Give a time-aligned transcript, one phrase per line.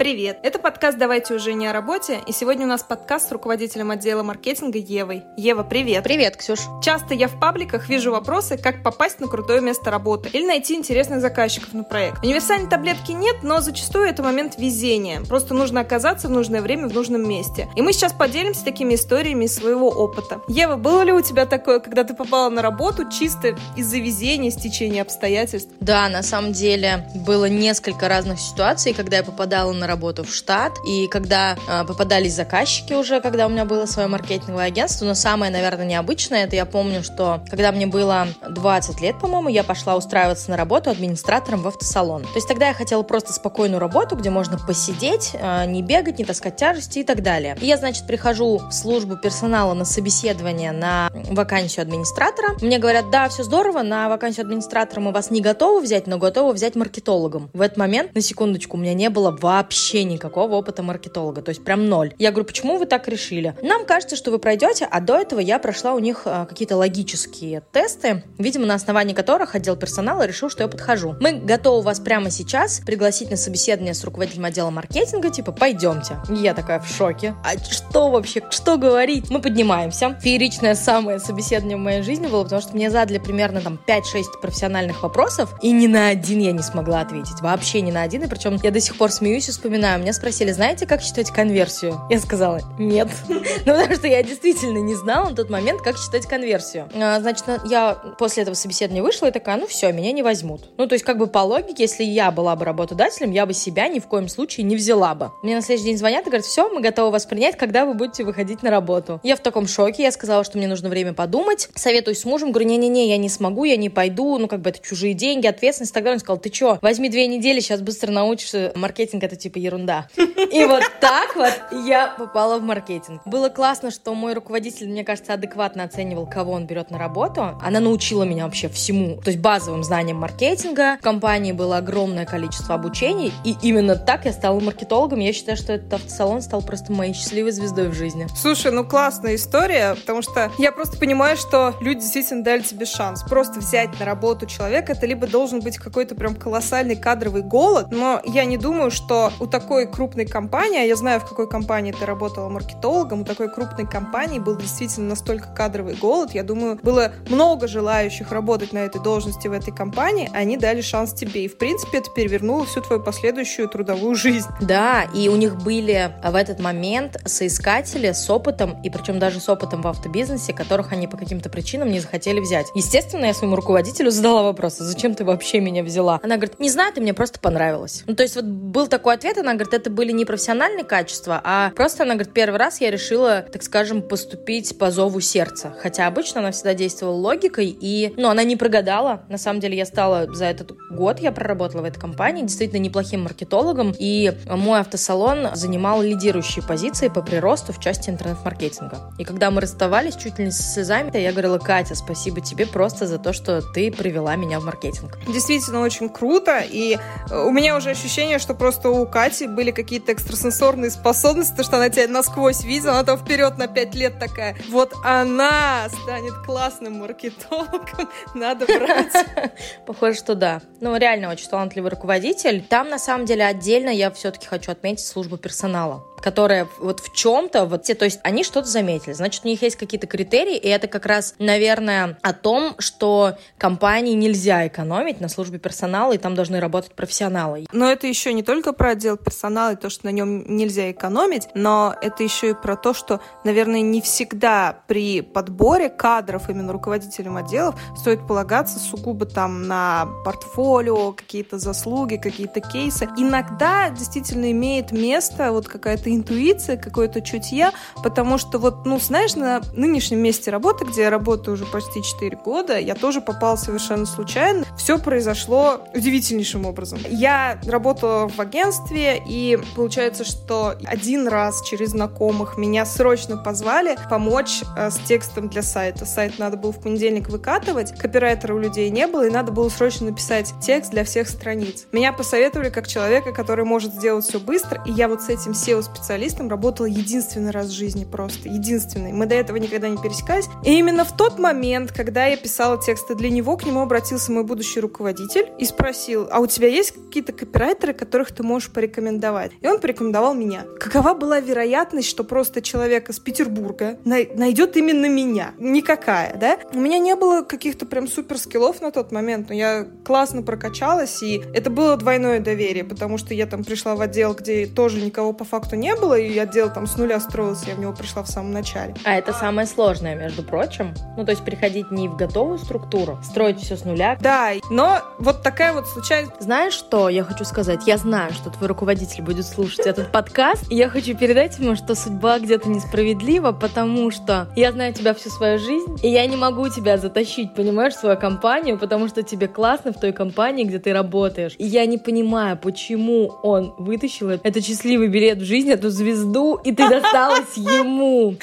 [0.00, 0.38] Привет!
[0.42, 4.22] Это подкаст «Давайте уже не о работе», и сегодня у нас подкаст с руководителем отдела
[4.22, 5.24] маркетинга Евой.
[5.36, 6.04] Ева, привет!
[6.04, 6.60] Привет, Ксюш!
[6.82, 11.20] Часто я в пабликах вижу вопросы, как попасть на крутое место работы или найти интересных
[11.20, 12.24] заказчиков на проект.
[12.24, 15.20] Универсальной таблетки нет, но зачастую это момент везения.
[15.20, 17.68] Просто нужно оказаться в нужное время в нужном месте.
[17.76, 20.40] И мы сейчас поделимся такими историями из своего опыта.
[20.48, 25.02] Ева, было ли у тебя такое, когда ты попала на работу чисто из-за везения, стечения
[25.02, 25.70] обстоятельств?
[25.80, 30.72] Да, на самом деле было несколько разных ситуаций, когда я попадала на работу в штат,
[30.86, 35.50] и когда э, попадались заказчики уже, когда у меня было свое маркетинговое агентство, но самое,
[35.50, 40.50] наверное, необычное, это я помню, что когда мне было 20 лет, по-моему, я пошла устраиваться
[40.50, 42.22] на работу администратором в автосалон.
[42.22, 46.24] То есть тогда я хотела просто спокойную работу, где можно посидеть, э, не бегать, не
[46.24, 47.56] таскать тяжести и так далее.
[47.60, 52.56] И я, значит, прихожу в службу персонала на собеседование на вакансию администратора.
[52.60, 56.52] Мне говорят, да, все здорово, на вакансию администратора мы вас не готовы взять, но готовы
[56.52, 57.50] взять маркетологом.
[57.52, 61.48] В этот момент, на секундочку, у меня не было вообще вообще никакого опыта маркетолога, то
[61.48, 62.12] есть прям ноль.
[62.18, 63.54] Я говорю, почему вы так решили?
[63.62, 67.62] Нам кажется, что вы пройдете, а до этого я прошла у них а, какие-то логические
[67.72, 71.16] тесты, видимо, на основании которых отдел персонала решил, что я подхожу.
[71.18, 76.18] Мы готовы вас прямо сейчас пригласить на собеседование с руководителем отдела маркетинга, типа, пойдемте.
[76.28, 77.34] Я такая в шоке.
[77.42, 79.30] А что вообще, что говорить?
[79.30, 80.18] Мы поднимаемся.
[80.20, 84.02] Фееричное самое собеседование в моей жизни было, потому что мне задали примерно там 5-6
[84.42, 87.40] профессиональных вопросов, и ни на один я не смогла ответить.
[87.40, 90.12] Вообще ни на один, и причем я до сих пор смеюсь и вспоминаю вспоминаю, меня
[90.12, 92.00] спросили, знаете, как считать конверсию?
[92.10, 93.08] Я сказала, нет.
[93.66, 96.88] Ну, потому что я действительно не знала на тот момент, как считать конверсию.
[96.94, 100.62] А, значит, я после этого собеседования вышла и такая, ну все, меня не возьмут.
[100.78, 103.88] Ну, то есть, как бы по логике, если я была бы работодателем, я бы себя
[103.88, 105.30] ни в коем случае не взяла бы.
[105.42, 108.24] Мне на следующий день звонят и говорят, все, мы готовы вас принять, когда вы будете
[108.24, 109.20] выходить на работу.
[109.22, 112.68] Я в таком шоке, я сказала, что мне нужно время подумать, советуюсь с мужем, говорю,
[112.68, 115.94] не-не-не, я не смогу, я не пойду, ну, как бы это чужие деньги, ответственность и
[115.94, 116.16] так далее.
[116.16, 120.08] Он сказал, ты что, возьми две недели, сейчас быстро научишься, маркетинг это типа ерунда.
[120.16, 121.52] И вот так вот
[121.84, 123.22] я попала в маркетинг.
[123.24, 127.58] Было классно, что мой руководитель, мне кажется, адекватно оценивал, кого он берет на работу.
[127.62, 130.96] Она научила меня вообще всему, то есть базовым знаниям маркетинга.
[130.98, 135.20] В компании было огромное количество обучений, и именно так я стала маркетологом.
[135.20, 138.26] Я считаю, что этот автосалон стал просто моей счастливой звездой в жизни.
[138.36, 143.22] Слушай, ну классная история, потому что я просто понимаю, что люди действительно дали тебе шанс.
[143.22, 148.20] Просто взять на работу человека, это либо должен быть какой-то прям колоссальный кадровый голод, но
[148.24, 152.06] я не думаю, что у такой крупной компании, а я знаю, в какой компании ты
[152.06, 157.66] работала маркетологом, у такой крупной компании был действительно настолько кадровый голод, я думаю, было много
[157.68, 161.44] желающих работать на этой должности в этой компании, они дали шанс тебе.
[161.44, 164.48] И, в принципе, это перевернуло всю твою последующую трудовую жизнь.
[164.60, 169.48] Да, и у них были в этот момент соискатели с опытом, и причем даже с
[169.48, 172.66] опытом в автобизнесе, которых они по каким-то причинам не захотели взять.
[172.74, 176.20] Естественно, я своему руководителю задала вопрос, «А зачем ты вообще меня взяла?
[176.22, 178.04] Она говорит, не знаю, ты мне просто понравилась.
[178.06, 181.70] Ну, то есть вот был такой ответ, она говорит, это были не профессиональные качества, а
[181.70, 185.74] просто она говорит, первый раз я решила, так скажем, поступить по зову сердца.
[185.80, 189.22] Хотя обычно она всегда действовала логикой, и, ну, она не прогадала.
[189.28, 193.22] На самом деле я стала за этот год, я проработала в этой компании, действительно неплохим
[193.22, 199.12] маркетологом, и мой автосалон занимал лидирующие позиции по приросту в части интернет-маркетинга.
[199.18, 203.06] И когда мы расставались чуть ли не со слезами, я говорила, Катя, спасибо тебе просто
[203.06, 205.18] за то, что ты привела меня в маркетинг.
[205.26, 206.98] Действительно очень круто, и
[207.30, 211.90] у меня уже ощущение, что просто у Кати были какие-то экстрасенсорные способности, то, что она
[211.90, 214.56] тебя насквозь видела, она там вперед на пять лет такая.
[214.70, 219.12] Вот она станет классным маркетологом, надо брать.
[219.86, 220.62] Похоже, что да.
[220.80, 222.64] Ну, реально очень талантливый руководитель.
[222.66, 227.66] Там, на самом деле, отдельно я все-таки хочу отметить службу персонала которая вот в чем-то,
[227.66, 230.88] вот те, то есть они что-то заметили, значит, у них есть какие-то критерии, и это
[230.88, 236.60] как раз, наверное, о том, что компании нельзя экономить на службе персонала, и там должны
[236.60, 237.66] работать профессионалы.
[237.72, 241.48] Но это еще не только про отдел персонала и то, что на нем нельзя экономить,
[241.54, 247.36] но это еще и про то, что, наверное, не всегда при подборе кадров именно руководителям
[247.36, 253.08] отделов стоит полагаться сугубо там на портфолио, какие-то заслуги, какие-то кейсы.
[253.16, 257.70] Иногда действительно имеет место вот какая-то интуиция, какое-то чутье,
[258.02, 262.36] потому что вот, ну, знаешь, на нынешнем месте работы, где я работаю уже почти 4
[262.44, 264.64] года, я тоже попала совершенно случайно.
[264.76, 266.98] Все произошло удивительнейшим образом.
[267.08, 274.62] Я работала в агентстве, и получается, что один раз через знакомых меня срочно позвали помочь
[274.76, 276.06] э, с текстом для сайта.
[276.06, 280.06] Сайт надо было в понедельник выкатывать, копирайтера у людей не было, и надо было срочно
[280.06, 281.86] написать текст для всех страниц.
[281.92, 285.82] Меня посоветовали как человека, который может сделать все быстро, и я вот с этим SEO
[286.00, 289.12] специалистом работала единственный раз в жизни просто, единственный.
[289.12, 290.46] Мы до этого никогда не пересекались.
[290.64, 294.44] И именно в тот момент, когда я писала тексты для него, к нему обратился мой
[294.44, 299.52] будущий руководитель и спросил, а у тебя есть какие-то копирайтеры, которых ты можешь порекомендовать?
[299.60, 300.64] И он порекомендовал меня.
[300.78, 305.52] Какова была вероятность, что просто человек из Петербурга найдет именно меня?
[305.58, 306.58] Никакая, да?
[306.72, 311.22] У меня не было каких-то прям супер скиллов на тот момент, но я классно прокачалась,
[311.22, 315.34] и это было двойное доверие, потому что я там пришла в отдел, где тоже никого
[315.34, 318.28] по факту не было, и отдел там с нуля строился, я в него пришла в
[318.28, 318.94] самом начале.
[319.04, 320.94] А это самое сложное, между прочим.
[321.16, 324.18] Ну, то есть приходить не в готовую структуру, строить все с нуля.
[324.20, 326.32] Да, но вот такая вот случайность.
[326.40, 327.86] Знаешь, что я хочу сказать?
[327.86, 331.94] Я знаю, что твой руководитель будет слушать этот подкаст, и я хочу передать ему, что
[331.94, 336.68] судьба где-то несправедлива, потому что я знаю тебя всю свою жизнь, и я не могу
[336.68, 340.92] тебя затащить, понимаешь, в свою компанию, потому что тебе классно в той компании, где ты
[340.92, 341.54] работаешь.
[341.58, 346.72] И я не понимаю, почему он вытащил этот счастливый билет в жизнь, эту звезду, и
[346.72, 348.36] ты досталась ему.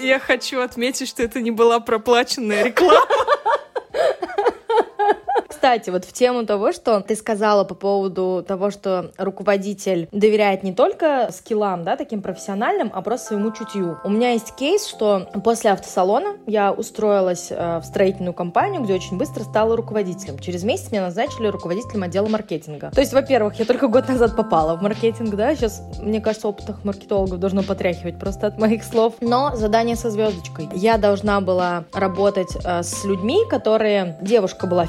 [0.00, 3.06] Я хочу отметить, что это не была проплаченная реклама.
[5.54, 10.74] Кстати, вот в тему того, что ты сказала по поводу того, что руководитель доверяет не
[10.74, 13.98] только скиллам, да, таким профессиональным, а просто своему чутью.
[14.02, 19.16] У меня есть кейс, что после автосалона я устроилась э, в строительную компанию, где очень
[19.16, 20.40] быстро стала руководителем.
[20.40, 22.90] Через месяц меня назначили руководителем отдела маркетинга.
[22.90, 26.84] То есть, во-первых, я только год назад попала в маркетинг, да, сейчас, мне кажется, опытных
[26.84, 29.14] маркетологов должно потряхивать просто от моих слов.
[29.20, 30.68] Но задание со звездочкой.
[30.74, 34.18] Я должна была работать э, с людьми, которые...
[34.20, 34.86] Девушка была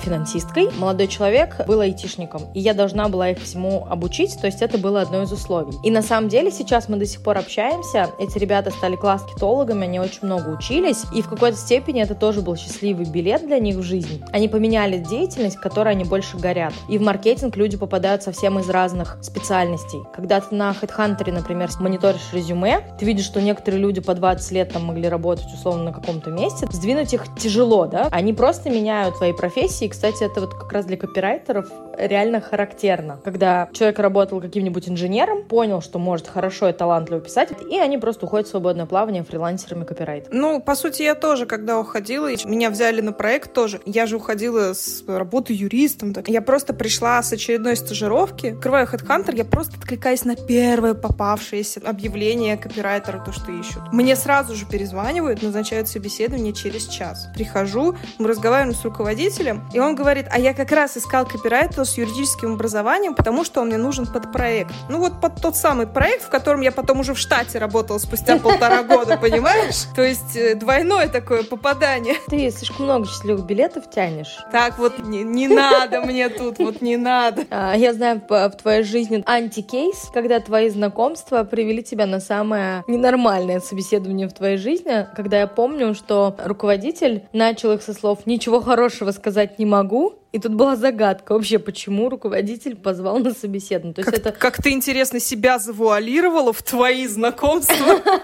[0.55, 4.77] финансисткой, молодой человек был айтишником, и я должна была их всему обучить, то есть это
[4.77, 5.73] было одно из условий.
[5.83, 9.99] И на самом деле сейчас мы до сих пор общаемся, эти ребята стали класс-китологами, они
[9.99, 13.83] очень много учились, и в какой-то степени это тоже был счастливый билет для них в
[13.83, 14.23] жизнь.
[14.31, 16.73] Они поменяли деятельность, которой они больше горят.
[16.89, 20.03] И в маркетинг люди попадают совсем из разных специальностей.
[20.13, 24.71] Когда ты на HeadHunter, например, мониторишь резюме, ты видишь, что некоторые люди по 20 лет
[24.71, 28.07] там могли работать условно на каком-то месте, сдвинуть их тяжело, да?
[28.11, 29.87] Они просто меняют свои профессии.
[29.87, 33.19] Кстати, это вот как раз для копирайтеров реально характерно.
[33.23, 38.25] Когда человек работал каким-нибудь инженером, понял, что может хорошо и талантливо писать, и они просто
[38.25, 40.27] уходят в свободное плавание фрилансерами копирайт.
[40.31, 43.81] Ну, по сути, я тоже, когда уходила, меня взяли на проект тоже.
[43.85, 46.13] Я же уходила с работы юристом.
[46.13, 46.27] Так.
[46.27, 52.57] Я просто пришла с очередной стажировки, открываю HeadHunter, я просто откликаюсь на первое попавшееся объявление
[52.57, 53.81] копирайтера, то, что ищут.
[53.91, 57.27] Мне сразу же перезванивают, назначают собеседование через час.
[57.35, 61.97] Прихожу, мы разговариваем с руководителем, и он говорит, а я как раз искал копирайтера с
[61.97, 64.71] юридическим образованием, потому что он мне нужен под проект.
[64.89, 68.37] Ну вот под тот самый проект, в котором я потом уже в штате работала спустя
[68.39, 69.85] полтора года, понимаешь?
[69.95, 72.15] То есть э, двойное такое попадание.
[72.27, 74.37] Ты слишком много счастливых билетов тянешь.
[74.51, 77.43] Так вот, не, не надо мне тут, вот не надо.
[77.49, 83.59] А, я знаю в твоей жизни антикейс, когда твои знакомства привели тебя на самое ненормальное
[83.59, 89.11] собеседование в твоей жизни, когда я помню, что руководитель начал их со слов «ничего хорошего
[89.11, 93.93] сказать не могу», и тут была загадка вообще, почему руководитель позвал на собеседование.
[93.93, 94.31] То есть как, это...
[94.33, 98.01] как ты интересно себя завуалировала в твои знакомства.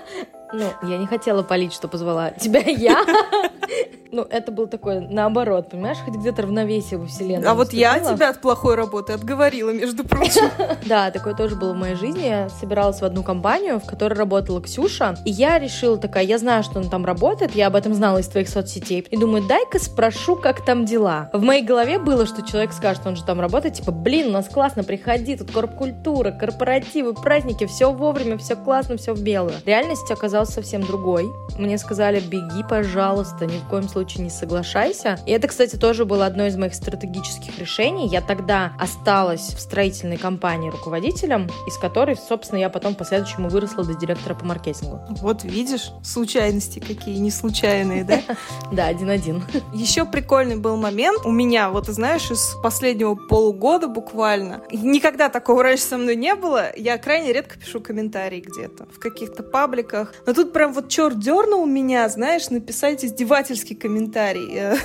[0.53, 3.05] Ну, я не хотела палить, что позвала тебя я.
[4.11, 7.47] Ну, это был такой наоборот, понимаешь, хоть где-то равновесие во вселенной.
[7.47, 10.49] А вот я тебя от плохой работы отговорила, между прочим.
[10.85, 12.25] Да, такое тоже было в моей жизни.
[12.25, 16.63] Я собиралась в одну компанию, в которой работала Ксюша, и я решила такая, я знаю,
[16.63, 20.35] что он там работает, я об этом знала из твоих соцсетей, и думаю, дай-ка спрошу,
[20.35, 21.29] как там дела.
[21.33, 24.49] В моей голове было, что человек скажет, он же там работает, типа, блин, у нас
[24.49, 29.53] классно, приходи, тут корпкультура, корпоративы, праздники, все вовремя, все классно, все в белую.
[29.65, 31.29] Реальность оказалась совсем другой.
[31.57, 35.19] Мне сказали, беги, пожалуйста, ни в коем случае случае не соглашайся.
[35.27, 38.07] И это, кстати, тоже было одно из моих стратегических решений.
[38.07, 43.83] Я тогда осталась в строительной компании руководителем, из которой, собственно, я потом по следующему выросла
[43.83, 45.01] до директора по маркетингу.
[45.21, 48.21] Вот видишь, случайности какие, не случайные, да?
[48.71, 49.43] Да, один-один.
[49.73, 54.61] Еще прикольный был момент у меня, вот знаешь, из последнего полугода буквально.
[54.71, 56.71] Никогда такого раньше со мной не было.
[56.75, 60.13] Я крайне редко пишу комментарии где-то, в каких-то пабликах.
[60.25, 64.79] Но тут прям вот черт дернул меня, знаешь, написать издевательский комментарий комментарий.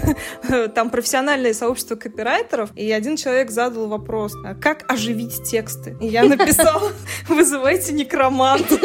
[0.74, 5.96] Там профессиональное сообщество копирайтеров, и один человек задал вопрос, «А как оживить тексты?
[6.00, 6.92] И я написала,
[7.28, 8.78] вызывайте некроманта.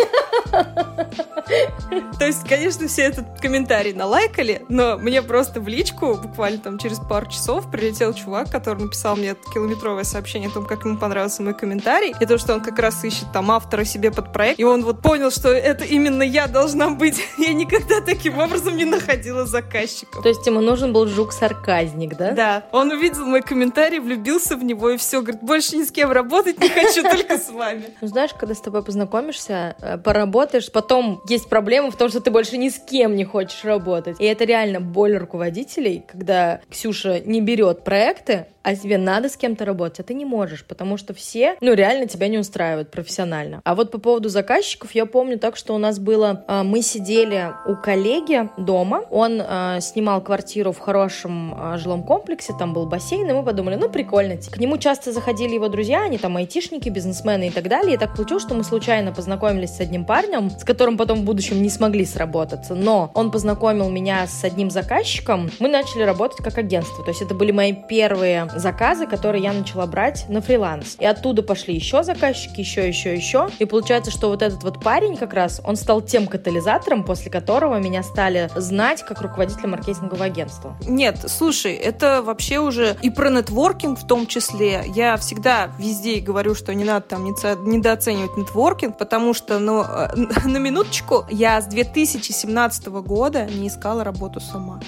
[2.20, 7.00] То есть, конечно, все этот комментарий налайкали, но мне просто в личку буквально там через
[7.00, 11.54] пару часов прилетел чувак, который написал мне километровое сообщение о том, как ему понравился мой
[11.54, 14.84] комментарий, и то, что он как раз ищет там автора себе под проект, и он
[14.84, 17.20] вот понял, что это именно я должна быть.
[17.38, 20.22] Я никогда таким образом не находила заказчиков.
[20.22, 22.32] То есть ему нужен был жук-сарказник, да?
[22.32, 22.64] Да.
[22.72, 26.60] Он увидел мой комментарий, влюбился в него, и все, говорит, больше ни с кем работать
[26.60, 27.86] не хочу, только с вами.
[28.00, 29.98] Ну, знаешь, когда с тобой познакомишься, э,
[30.42, 34.18] поработаешь, потом есть проблема в том, что ты больше ни с кем не хочешь работать.
[34.20, 39.66] И это реально боль руководителей, когда Ксюша не берет проекты, а тебе надо с кем-то
[39.66, 43.62] работать, а ты не можешь, потому что все, ну, реально тебя не устраивают профессионально.
[43.64, 47.52] А вот по поводу заказчиков, я помню так, что у нас было, а, мы сидели
[47.66, 53.30] у коллеги дома, он а, снимал квартиру в хорошем а, жилом комплексе, там был бассейн,
[53.30, 54.38] и мы подумали, ну, прикольно.
[54.38, 58.16] К нему часто заходили его друзья, они там айтишники, бизнесмены и так далее, и так
[58.16, 62.06] получилось, что мы случайно познакомились с одним парнем, с которым потом в будущем не смогли
[62.06, 67.22] сработаться, но он познакомил меня с одним заказчиком, мы начали работать как агентство, то есть
[67.22, 70.96] это были мои первые заказы, которые я начала брать на фриланс.
[71.00, 73.50] И оттуда пошли еще заказчики, еще, еще, еще.
[73.60, 77.80] И получается, что вот этот вот парень как раз, он стал тем катализатором, после которого
[77.80, 80.76] меня стали знать как руководителя маркетингового агентства.
[80.88, 84.84] Нет, слушай, это вообще уже и про нетворкинг в том числе.
[84.96, 90.10] Я всегда везде говорю, что не надо там недооценивать нетворкинг, потому что, ну, э,
[90.46, 94.80] на минуточку, я с 2017 года не искала работу сама.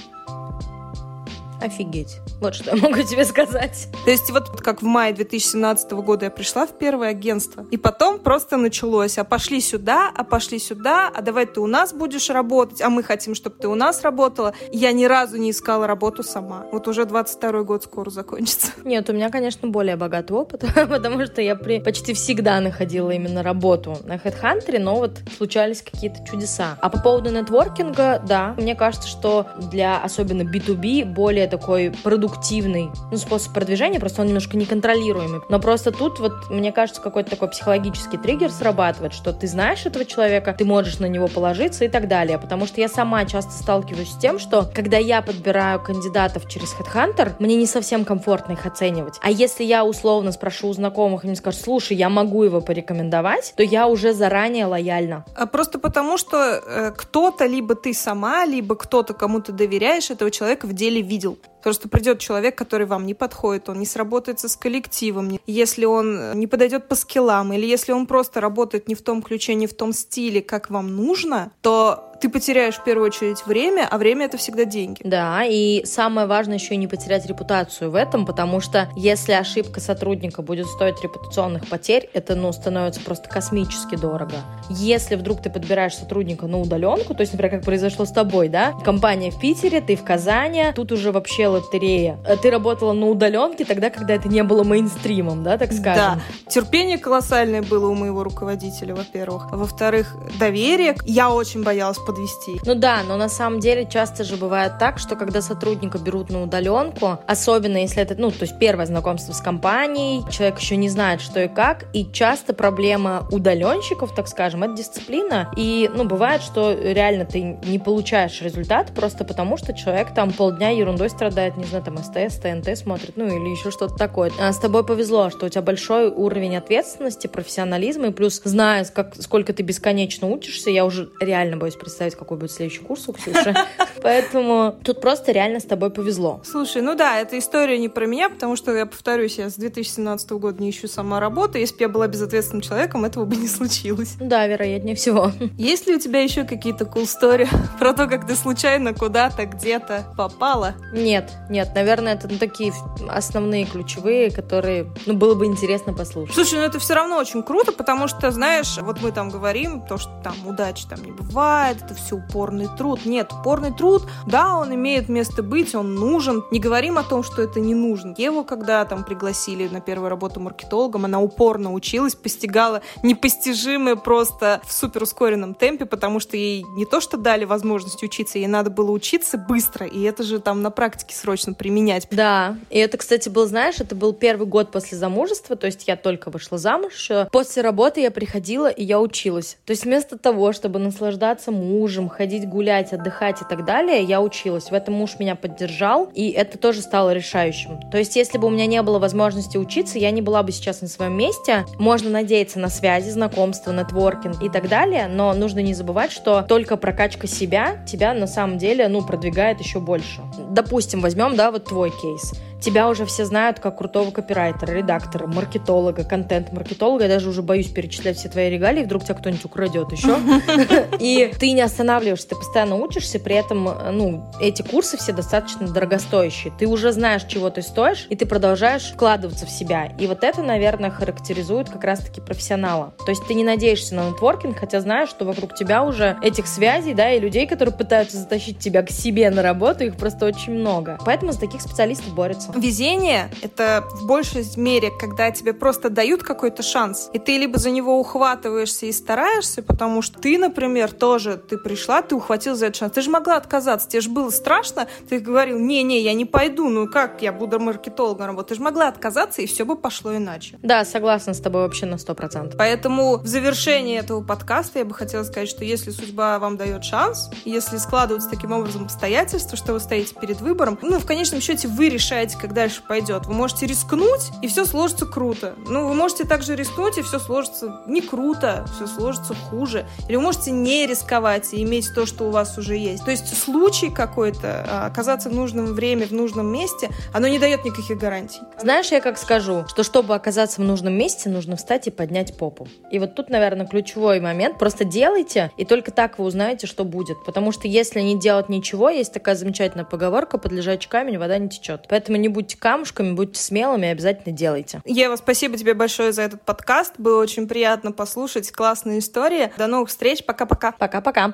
[1.63, 2.17] Офигеть.
[2.41, 3.88] Вот что я могу тебе сказать.
[4.03, 8.20] То есть вот как в мае 2017 года я пришла в первое агентство, и потом
[8.20, 12.82] просто началось, а пошли сюда, а пошли сюда, а давай ты у нас будешь работать,
[12.82, 14.53] а мы хотим, чтобы ты у нас работала.
[14.74, 16.65] Я ни разу не искала работу сама.
[16.74, 18.67] Вот уже 22 год скоро закончится.
[18.84, 21.79] Нет, у меня, конечно, более богатый опыт, потому что я при...
[21.79, 26.77] почти всегда находила именно работу на HeadHunter, но вот случались какие-то чудеса.
[26.82, 33.17] А по поводу нетворкинга, да, мне кажется, что для особенно B2B более такой продуктивный ну,
[33.17, 35.41] способ продвижения, просто он немножко неконтролируемый.
[35.50, 40.03] Но просто тут вот, мне кажется, какой-то такой психологический триггер срабатывает, что ты знаешь этого
[40.03, 42.39] человека, ты можешь на него положиться и так далее.
[42.39, 47.33] Потому что я сама часто сталкиваюсь с тем, что когда я подбираю кандидатов через Headhunter,
[47.38, 49.19] мне не совсем комфортно их оценивать.
[49.22, 53.53] А если я условно спрошу у знакомых, и мне скажут, слушай, я могу его порекомендовать,
[53.55, 55.24] то я уже заранее лояльна.
[55.36, 60.31] А просто потому, что э, кто-то, либо ты сама, либо кто-то, кому ты доверяешь, этого
[60.31, 61.38] человека в деле видел.
[61.57, 66.33] Потому что придет человек, который вам не подходит, он не сработается с коллективом, если он
[66.38, 69.73] не подойдет по скиллам, или если он просто работает не в том ключе, не в
[69.73, 74.38] том стиле, как вам нужно, то ты потеряешь в первую очередь время, а время это
[74.38, 75.01] всегда деньги.
[75.03, 79.82] Да, и самое важное еще и не потерять репутацию в этом, потому что если ошибка
[79.82, 84.36] сотрудника будет стоить репутационных потерь, это, ну, становится просто космически дорого.
[84.70, 88.72] Если вдруг ты подбираешь сотрудника на удаленку, то есть, например, как произошло с тобой, да,
[88.86, 92.20] компания в Питере, ты в Казани, тут уже вообще лотерея.
[92.25, 95.94] Э, ты работала на удаленке тогда, когда это не было мейнстримом, да, так скажем.
[95.96, 99.51] Да, терпение колоссальное было у моего руководителя, во-первых.
[99.51, 100.96] Во-вторых, доверие.
[101.03, 102.60] Я очень боялась подвести.
[102.65, 106.43] Ну да, но на самом деле часто же бывает так, что когда сотрудника берут на
[106.43, 111.22] удаленку, особенно если это, ну, то есть первое знакомство с компанией, человек еще не знает,
[111.22, 116.74] что и как, и часто проблема удаленщиков, так скажем, это дисциплина, и, ну, бывает, что
[116.74, 121.84] реально ты не получаешь результат просто потому, что человек там полдня ерундой страдает, не знаю,
[121.84, 124.32] там СТС, ТНТ смотрит, ну, или еще что-то такое.
[124.39, 129.15] А с тобой повезло, что у тебя большой уровень ответственности, профессионализма, и плюс, зная, как,
[129.20, 133.13] сколько ты бесконечно учишься, я уже реально боюсь представить, представить, какой будет следующий курс у
[133.13, 133.55] Ксюши.
[134.01, 136.41] Поэтому тут просто реально с тобой повезло.
[136.43, 140.31] Слушай, ну да, эта история не про меня, потому что, я повторюсь, я с 2017
[140.31, 141.57] года не ищу сама работу.
[141.57, 144.15] Если бы я была безответственным человеком, этого бы не случилось.
[144.19, 145.31] Да, вероятнее всего.
[145.57, 147.48] Есть ли у тебя еще какие-то cool story
[147.79, 150.75] про то, как ты случайно куда-то, где-то попала?
[150.91, 152.74] Нет, нет, наверное, это ну, такие
[153.10, 156.36] основные ключевые, которые, ну, было бы интересно послушать.
[156.36, 159.98] Слушай, ну это все равно очень круто, потому что, знаешь, вот мы там говорим, то,
[159.98, 163.05] что там удачи там не бывает, это все упорный труд.
[163.05, 166.43] Нет, упорный труд, да, он имеет место быть, он нужен.
[166.51, 168.15] Не говорим о том, что это не нужно.
[168.17, 174.73] Еву, когда там пригласили на первую работу маркетологом, она упорно училась, постигала непостижимое просто в
[174.73, 178.91] супер ускоренном темпе, потому что ей не то, что дали возможность учиться, ей надо было
[178.91, 182.07] учиться быстро, и это же там на практике срочно применять.
[182.12, 185.95] Да, и это, кстати, был, знаешь, это был первый год после замужества, то есть я
[185.95, 187.09] только вышла замуж.
[187.31, 189.57] После работы я приходила, и я училась.
[189.65, 194.22] То есть вместо того, чтобы наслаждаться мужем, мужем, ходить гулять, отдыхать и так далее, я
[194.22, 194.70] училась.
[194.70, 197.80] В этом муж меня поддержал, и это тоже стало решающим.
[197.92, 200.82] То есть, если бы у меня не было возможности учиться, я не была бы сейчас
[200.82, 201.65] на своем месте.
[201.80, 206.77] Можно надеяться на связи, знакомства, нетворкинг и так далее, но нужно не забывать, что только
[206.77, 210.22] прокачка себя тебя на самом деле, ну, продвигает еще больше.
[210.50, 216.03] Допустим, возьмем, да, вот твой кейс тебя уже все знают как крутого копирайтера, редактора, маркетолога,
[216.03, 217.03] контент-маркетолога.
[217.03, 220.17] Я даже уже боюсь перечислять все твои регалии, вдруг тебя кто-нибудь украдет еще.
[221.00, 226.53] И ты не останавливаешься, ты постоянно учишься, при этом, ну, эти курсы все достаточно дорогостоящие.
[226.58, 229.91] Ты уже знаешь, чего ты стоишь, и ты продолжаешь вкладываться в себя.
[230.00, 232.93] И вот это, наверное, характеризует как раз-таки профессионала.
[233.05, 236.93] То есть ты не надеешься на нетворкинг, хотя знаешь, что вокруг тебя уже этих связей,
[236.93, 240.98] да, и людей, которые пытаются затащить тебя к себе на работу, их просто очень много.
[241.05, 242.52] Поэтому за таких специалистов борются.
[242.55, 247.72] Везение— это в большей мере, когда тебе просто дают какой-то шанс, и ты либо за
[247.72, 252.77] него ухватываешься и стараешься, потому что ты, например, тоже, ты пришла, ты ухватил за этот
[252.77, 252.93] шанс.
[252.93, 256.88] Ты же могла отказаться, тебе же было страшно, ты говорил, не-не, я не пойду, ну
[256.88, 258.50] как я буду маркетологом работать?
[258.50, 260.60] Ты же могла отказаться, и все бы пошло иначе.
[260.62, 262.55] Да, согласна с тобой вообще на сто процентов.
[262.57, 267.29] Поэтому в завершении этого подкаста я бы хотела сказать, что если судьба вам дает шанс,
[267.45, 271.89] если складываются таким образом обстоятельства, что вы стоите перед выбором, ну, в конечном счете вы
[271.89, 273.25] решаете, как дальше пойдет.
[273.25, 275.56] Вы можете рискнуть, и все сложится круто.
[275.68, 279.86] Ну, вы можете также рискнуть, и все сложится не круто, все сложится хуже.
[280.08, 283.04] Или вы можете не рисковать и иметь то, что у вас уже есть.
[283.06, 287.66] То есть случай какой-то, а, оказаться в нужном время, в нужном месте, оно не дает
[287.66, 288.40] никаких гарантий.
[288.60, 292.68] Знаешь, я как скажу, что чтобы оказаться в нужном месте, нужно встать и поднять попу.
[292.92, 294.58] И вот тут, наверное, ключевой момент.
[294.58, 297.24] Просто делайте, и только так вы узнаете, что будет.
[297.25, 301.50] Потому что если не делать ничего, есть такая замечательная поговорка, под лежачий камень вода не
[301.50, 301.86] течет.
[301.90, 304.82] Поэтому не будьте камушками, будьте смелыми, обязательно делайте.
[304.86, 306.94] Ева, спасибо тебе большое за этот подкаст.
[306.98, 308.51] Было очень приятно послушать.
[308.51, 309.51] Классная история.
[309.58, 310.25] До новых встреч.
[310.25, 310.72] Пока-пока.
[310.72, 311.34] Пока-пока.